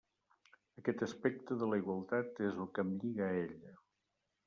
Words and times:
Aquest 0.81 1.03
aspecte 1.09 1.59
de 1.65 1.69
la 1.73 1.79
igualtat 1.83 2.43
és 2.49 2.61
el 2.65 2.73
que 2.79 2.89
em 2.89 2.99
lliga 3.05 3.29
a 3.31 3.33
ella. 3.47 3.79